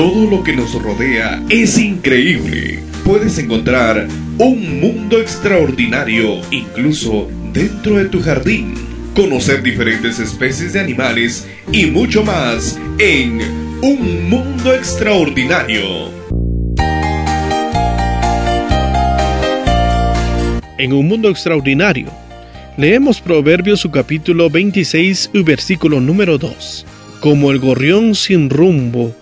Todo 0.00 0.30
lo 0.30 0.42
que 0.42 0.56
nos 0.56 0.72
rodea 0.82 1.44
es 1.50 1.76
increíble. 1.76 2.78
Puedes 3.04 3.36
encontrar 3.36 4.08
un 4.38 4.80
mundo 4.80 5.20
extraordinario 5.20 6.40
incluso 6.50 7.28
dentro 7.52 7.98
de 7.98 8.06
tu 8.06 8.22
jardín. 8.22 8.72
Conocer 9.14 9.62
diferentes 9.62 10.18
especies 10.18 10.72
de 10.72 10.80
animales 10.80 11.46
y 11.70 11.84
mucho 11.84 12.24
más 12.24 12.80
en 12.98 13.42
Un 13.82 14.30
Mundo 14.30 14.72
Extraordinario. 14.72 15.82
En 20.78 20.94
Un 20.94 21.08
Mundo 21.08 21.28
Extraordinario, 21.28 22.08
leemos 22.78 23.20
Proverbios 23.20 23.80
su 23.80 23.90
capítulo 23.90 24.48
26 24.48 25.32
y 25.34 25.42
versículo 25.42 26.00
número 26.00 26.38
2. 26.38 26.86
Como 27.20 27.50
el 27.50 27.58
gorrión 27.58 28.14
sin 28.14 28.48
rumbo 28.48 29.14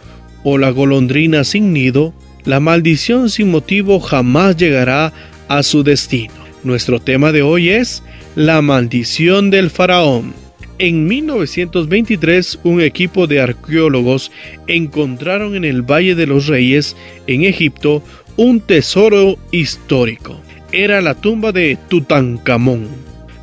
o 0.50 0.58
la 0.58 0.70
golondrina 0.70 1.44
sin 1.44 1.72
nido, 1.72 2.14
la 2.44 2.58
maldición 2.58 3.28
sin 3.28 3.50
motivo 3.50 4.00
jamás 4.00 4.56
llegará 4.56 5.12
a 5.48 5.62
su 5.62 5.82
destino. 5.82 6.32
Nuestro 6.64 7.00
tema 7.00 7.32
de 7.32 7.42
hoy 7.42 7.68
es 7.68 8.02
la 8.34 8.62
maldición 8.62 9.50
del 9.50 9.68
faraón. 9.68 10.32
En 10.78 11.06
1923, 11.06 12.60
un 12.64 12.80
equipo 12.80 13.26
de 13.26 13.40
arqueólogos 13.40 14.32
encontraron 14.66 15.54
en 15.54 15.64
el 15.64 15.82
Valle 15.82 16.14
de 16.14 16.26
los 16.26 16.46
Reyes, 16.46 16.96
en 17.26 17.44
Egipto, 17.44 18.02
un 18.36 18.60
tesoro 18.60 19.36
histórico. 19.50 20.40
Era 20.72 21.00
la 21.00 21.14
tumba 21.14 21.52
de 21.52 21.76
Tutankamón, 21.88 22.88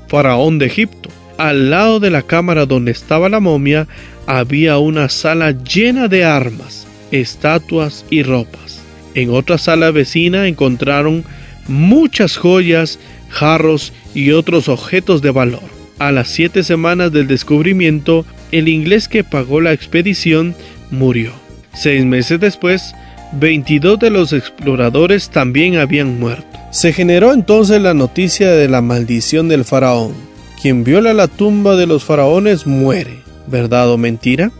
faraón 0.07 0.57
de 0.57 0.65
Egipto. 0.67 1.09
Al 1.37 1.69
lado 1.69 1.99
de 1.99 2.09
la 2.09 2.21
cámara 2.21 2.65
donde 2.65 2.91
estaba 2.91 3.29
la 3.29 3.41
momia 3.41 3.87
había 4.25 4.77
una 4.77 5.09
sala 5.09 5.51
llena 5.51 6.07
de 6.07 6.23
armas, 6.23 6.84
estatuas 7.21 8.05
y 8.09 8.23
ropas. 8.23 8.81
En 9.13 9.29
otra 9.29 9.57
sala 9.57 9.91
vecina 9.91 10.47
encontraron 10.47 11.23
muchas 11.67 12.37
joyas, 12.37 12.99
jarros 13.29 13.93
y 14.13 14.31
otros 14.31 14.69
objetos 14.69 15.21
de 15.21 15.31
valor. 15.31 15.63
A 15.99 16.11
las 16.11 16.27
siete 16.27 16.63
semanas 16.63 17.11
del 17.11 17.27
descubrimiento, 17.27 18.25
el 18.51 18.67
inglés 18.67 19.07
que 19.07 19.23
pagó 19.23 19.61
la 19.61 19.71
expedición 19.71 20.55
murió. 20.91 21.31
Seis 21.73 22.05
meses 22.05 22.39
después, 22.39 22.93
22 23.33 23.99
de 23.99 24.09
los 24.09 24.33
exploradores 24.33 25.29
también 25.29 25.77
habían 25.77 26.19
muerto. 26.19 26.45
Se 26.71 26.93
generó 26.93 27.33
entonces 27.33 27.81
la 27.81 27.93
noticia 27.93 28.51
de 28.51 28.67
la 28.67 28.81
maldición 28.81 29.47
del 29.47 29.63
faraón. 29.63 30.13
Quien 30.61 30.83
viola 30.83 31.13
la 31.13 31.27
tumba 31.27 31.75
de 31.75 31.85
los 31.85 32.03
faraones 32.03 32.67
muere. 32.67 33.19
¿Verdad 33.47 33.89
o 33.89 33.97
mentira? 33.97 34.51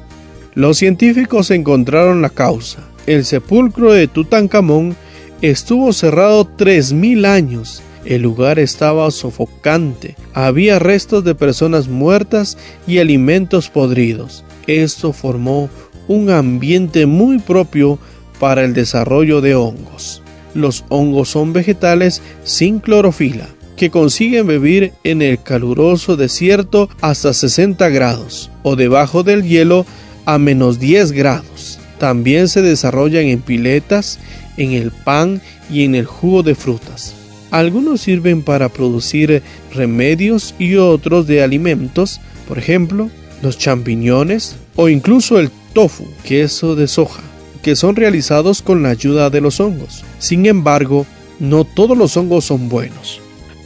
Los 0.55 0.77
científicos 0.77 1.51
encontraron 1.51 2.21
la 2.21 2.29
causa. 2.29 2.79
El 3.07 3.25
sepulcro 3.25 3.91
de 3.91 4.07
Tutankamón 4.07 4.95
estuvo 5.41 5.91
cerrado 5.91 6.47
3.000 6.47 7.25
años. 7.25 7.83
El 8.05 8.21
lugar 8.21 8.57
estaba 8.57 9.11
sofocante. 9.11 10.15
Había 10.33 10.79
restos 10.79 11.25
de 11.25 11.35
personas 11.35 11.89
muertas 11.89 12.57
y 12.87 12.99
alimentos 12.99 13.69
podridos. 13.69 14.45
Esto 14.65 15.11
formó 15.11 15.69
un 16.07 16.29
ambiente 16.29 17.05
muy 17.05 17.39
propio 17.39 17.99
para 18.39 18.63
el 18.63 18.73
desarrollo 18.73 19.41
de 19.41 19.55
hongos. 19.55 20.21
Los 20.53 20.85
hongos 20.87 21.29
son 21.29 21.51
vegetales 21.51 22.21
sin 22.45 22.79
clorofila 22.79 23.49
que 23.75 23.89
consiguen 23.89 24.47
vivir 24.47 24.93
en 25.03 25.21
el 25.21 25.41
caluroso 25.41 26.15
desierto 26.15 26.87
hasta 27.01 27.33
60 27.33 27.89
grados 27.89 28.49
o 28.63 28.77
debajo 28.77 29.23
del 29.23 29.43
hielo 29.43 29.85
a 30.25 30.37
menos 30.37 30.79
10 30.79 31.11
grados. 31.11 31.79
También 31.97 32.47
se 32.47 32.61
desarrollan 32.61 33.25
en 33.25 33.41
piletas, 33.41 34.19
en 34.57 34.73
el 34.73 34.91
pan 34.91 35.41
y 35.69 35.83
en 35.83 35.95
el 35.95 36.05
jugo 36.05 36.43
de 36.43 36.55
frutas. 36.55 37.15
Algunos 37.51 38.01
sirven 38.01 38.41
para 38.41 38.69
producir 38.69 39.41
remedios 39.73 40.55
y 40.59 40.75
otros 40.75 41.27
de 41.27 41.41
alimentos, 41.41 42.19
por 42.47 42.57
ejemplo, 42.57 43.09
los 43.41 43.57
champiñones 43.57 44.57
o 44.75 44.89
incluso 44.89 45.39
el 45.39 45.49
tofu, 45.73 46.05
queso 46.23 46.75
de 46.75 46.87
soja, 46.87 47.23
que 47.61 47.75
son 47.75 47.95
realizados 47.95 48.61
con 48.61 48.83
la 48.83 48.89
ayuda 48.89 49.29
de 49.29 49.41
los 49.41 49.59
hongos. 49.59 50.03
Sin 50.19 50.45
embargo, 50.45 51.05
no 51.39 51.63
todos 51.63 51.97
los 51.97 52.17
hongos 52.17 52.45
son 52.45 52.69
buenos. 52.69 53.21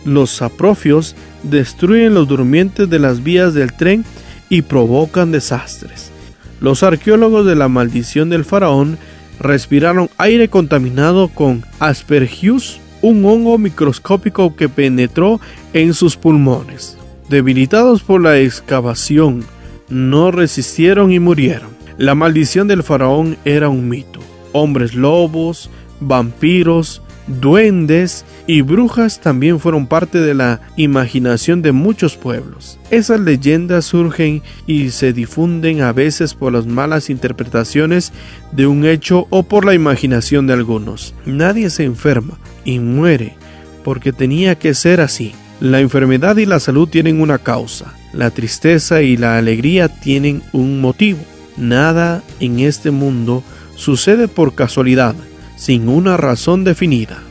Los 0.06 0.32
saprofios 0.32 1.16
destruyen 1.44 2.14
los 2.14 2.28
durmientes 2.28 2.90
de 2.90 3.00
las 3.00 3.24
vías 3.24 3.54
del 3.54 3.74
tren 3.74 4.06
y 4.50 4.62
provocan 4.62 5.32
desastres. 5.32 6.12
Los 6.62 6.84
arqueólogos 6.84 7.46
de 7.46 7.56
la 7.56 7.70
maldición 7.70 8.30
del 8.30 8.46
faraón 8.46 8.98
respiraron 9.40 10.10
aire 10.18 10.50
contaminado 10.50 11.30
con 11.30 11.64
Aspergillus, 11.80 12.80
un 13.02 13.24
hongo 13.26 13.58
microscópico 13.58 14.56
que 14.56 14.68
penetró 14.68 15.40
en 15.74 15.94
sus 15.94 16.18
pulmones. 16.18 16.98
Debilitados 17.30 18.04
por 18.04 18.22
la 18.22 18.40
excavación, 18.40 19.46
no 19.88 20.32
resistieron 20.32 21.12
y 21.12 21.20
murieron. 21.20 21.70
La 21.98 22.16
maldición 22.16 22.68
del 22.68 22.84
faraón 22.84 23.38
era 23.46 23.70
un 23.70 23.88
mito. 23.88 24.20
Hombres 24.52 24.96
lobos, 24.96 25.70
vampiros, 26.00 27.02
duendes 27.30 28.26
y 28.48 28.62
brujas 28.62 29.22
también 29.22 29.60
fueron 29.60 29.88
parte 29.88 30.20
de 30.20 30.34
la 30.34 30.62
imaginación 30.76 31.62
de 31.62 31.72
muchos 31.72 32.18
pueblos. 32.18 32.80
Esas 32.90 33.20
leyendas 33.20 33.86
surgen 33.86 34.42
y 34.66 34.90
se 34.90 35.14
difunden 35.14 35.82
a 35.82 35.94
veces 35.94 36.34
por 36.34 36.54
las 36.54 36.66
malas 36.66 37.10
interpretaciones 37.10 38.12
de 38.52 38.68
un 38.68 38.86
hecho 38.86 39.28
o 39.30 39.44
por 39.44 39.66
la 39.66 39.74
imaginación 39.74 40.48
de 40.48 40.54
algunos. 40.54 41.14
Nadie 41.26 41.70
se 41.70 41.84
enferma 41.84 42.40
y 42.66 42.80
muere 42.80 43.36
porque 43.84 44.12
tenía 44.12 44.56
que 44.56 44.74
ser 44.74 45.02
así. 45.02 45.34
La 45.60 45.80
enfermedad 45.80 46.38
y 46.38 46.46
la 46.46 46.60
salud 46.60 46.88
tienen 46.88 47.22
una 47.22 47.38
causa. 47.38 47.94
La 48.14 48.32
tristeza 48.32 49.02
y 49.02 49.18
la 49.18 49.38
alegría 49.38 49.88
tienen 49.88 50.42
un 50.52 50.82
motivo. 50.82 51.20
Nada 51.58 52.24
en 52.40 52.60
este 52.60 52.92
mundo 52.92 53.44
sucede 53.76 54.28
por 54.28 54.56
casualidad 54.56 55.16
sin 55.60 55.90
una 55.90 56.16
razón 56.16 56.64
definida. 56.64 57.22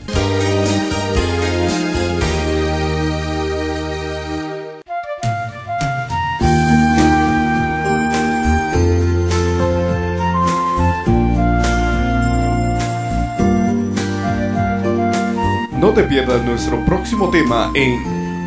No 15.79 15.89
te 15.95 16.03
pierdas 16.03 16.45
nuestro 16.45 16.85
próximo 16.85 17.31
tema 17.31 17.71
en 17.73 17.93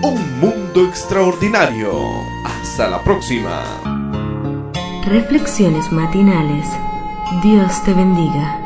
Un 0.05 0.41
Mundo 0.41 0.87
Extraordinario. 0.87 1.93
Hasta 2.45 2.89
la 2.89 3.03
próxima. 3.03 3.65
Reflexiones 5.07 5.91
matinales. 5.91 6.69
Dios 7.43 7.83
te 7.83 7.93
bendiga. 7.95 8.62